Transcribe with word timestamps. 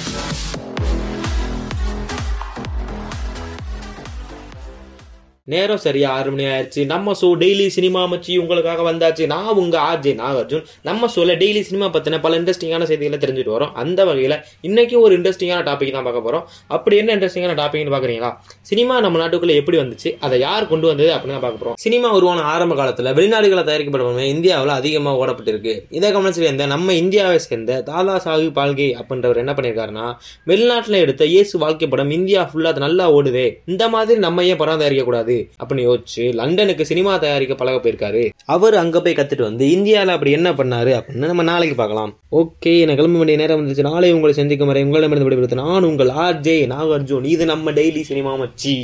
Station. 0.00 0.53
நேரம் 5.52 5.80
சரியா 5.84 6.10
ஆறு 6.18 6.28
மணி 6.30 6.44
ஆயிடுச்சு. 6.50 6.82
நம்ம 6.92 7.14
ஷோ 7.20 7.28
டெய்லி 7.40 7.64
சினிமா 7.74 8.02
மச்சி 8.10 8.34
உங்களுக்காக 8.42 8.82
வந்தாச்சு. 8.86 9.24
நான் 9.32 9.50
உங்க 9.62 9.76
ஆர்ஜே 9.88 10.12
நாகார்ஜுன். 10.20 10.62
நம்ம 10.88 11.08
ஷோல 11.14 11.32
டெய்லி 11.42 11.60
சினிமா 11.60 11.86
பத்தின 11.96 12.20
பல 12.20 12.38
இன்ட்ரெஸ்டிங்கான 12.38 12.84
செய்திகளை 12.90 13.18
தெரிஞ்சுட்டு 13.24 13.52
வரோம். 13.56 13.72
அந்த 13.82 14.04
வகையில 14.10 14.36
இன்னைக்கு 14.68 14.96
ஒரு 15.00 15.18
இன்ட்ரெஸ்டிங்கான 15.18 15.64
டாபிக் 15.66 15.92
தான் 15.96 16.06
பார்க்க 16.06 16.22
போறோம். 16.28 16.44
அப்படி 16.76 16.96
என்ன 17.00 17.16
இன்ட்ரெஸ்டிங்கான 17.16 17.56
டாபிக்னு 17.60 17.92
பாக்குறீங்களா 17.96 18.30
சினிமா 18.70 18.94
நம்ம 19.06 19.20
நாட்டுக்குள்ள 19.22 19.54
எப்படி 19.62 19.78
வந்துச்சு? 19.82 20.12
அதை 20.20 20.38
யார் 20.44 20.68
கொண்டு 20.72 20.88
வந்தது 20.90 21.10
அப்படின்னு 21.16 21.42
பார்க்க 21.44 21.62
போறோம். 21.64 21.76
சினிமா 21.84 22.10
உருவான 22.20 22.46
ஆரம்ப 22.54 22.78
காலத்துல 22.80 23.12
வெளிநாடுகளை 23.20 23.64
தயாரிக்கப்படுவமே 23.68 24.24
இந்தியாவில் 24.36 24.74
அதிகமாக 24.78 25.20
ஓடப்பட்டிருக்கு. 25.24 25.74
இதை 25.98 26.14
கவனிச்சு 26.16 26.42
சேர்ந்த 26.46 26.70
நம்ம 26.74 26.96
இந்தியாவை 27.02 27.38
சேர்ந்த 27.48 27.78
தாதா 27.90 28.16
சாஹிப் 28.26 28.56
பால்கே 28.60 28.88
அப்படின்றவர் 29.02 29.42
என்ன 29.44 29.54
பண்ணியிருக்காருன்னா 29.58 30.08
வெளிநாட்டில் 30.52 31.00
எடுத்த 31.04 31.24
இயேசு 31.34 31.54
வாழ்க்கை 31.66 31.88
படம் 31.94 32.16
இந்தியா 32.20 32.50
ஃபுல்லாக 32.50 32.74
அது 32.74 32.86
நல்லா 32.88 33.12
ஓடுதே. 33.18 33.46
இந்த 33.74 33.84
மாதிரி 33.96 34.20
நம்ம 34.28 34.48
ஏன் 34.50 34.62
படம் 34.64 34.82
தயாரிக்க 34.84 35.06
கூடாது? 35.10 35.33
அப்படின்னு 35.60 35.86
யோசிச்சு 35.88 36.24
லண்டனுக்கு 36.40 36.86
சினிமா 36.90 37.12
தயாரிக்க 37.24 37.54
பழக 37.60 37.76
போயிருக்காரு. 37.84 38.24
அவர் 38.56 38.76
அங்க 38.82 39.00
போய் 39.04 39.18
கத்துட்டு 39.18 39.48
வந்து 39.48 39.66
இந்தியாவில் 39.76 40.14
அப்படி 40.16 40.32
என்ன 40.38 40.52
பண்ணாரு 40.60 40.92
அப்படின்னு 40.98 41.30
நம்ம 41.32 41.46
நாளைக்கு 41.52 41.78
பார்க்கலாம். 41.82 42.12
ஓகே 42.40 42.74
என்ன 42.84 42.98
கிளம்ப 43.00 43.20
வேண்டிய 43.22 43.38
நேரம் 43.42 43.62
வந்துச்சு 43.62 43.88
நாளை 43.90 44.10
உங்களை 44.16 44.34
சந்திக்கும் 44.40 44.72
வரை 44.72 44.84
உங்களிடமிருந்து 44.88 45.28
விடைபெறுத்து 45.28 45.62
நான் 45.64 45.88
உங்கள் 45.90 46.12
ஆர்ஜே 46.26 46.58
நாகார்ஜுன். 46.74 47.30
இது 47.36 47.46
நம்ம 47.52 47.76
டெய்லி 47.80 48.04
சினிமா 48.10 48.34
மச்சி. 48.42 48.76